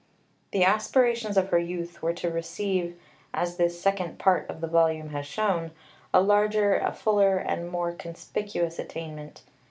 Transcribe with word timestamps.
The 0.51 0.63
aspirations 0.63 1.37
of 1.37 1.49
her 1.49 1.59
youth 1.59 2.01
were 2.01 2.11
to 2.15 2.31
receive, 2.31 2.99
as 3.35 3.57
this 3.57 3.79
second 3.79 4.17
Part 4.17 4.49
of 4.49 4.59
the 4.59 4.65
volume 4.65 5.09
has 5.09 5.27
shown, 5.27 5.69
a 6.11 6.21
larger, 6.21 6.75
a 6.75 6.91
fuller, 6.91 7.37
and 7.37 7.67
a 7.67 7.69
more 7.69 7.91
conspicuous 7.91 8.79
attainment. 8.79 9.43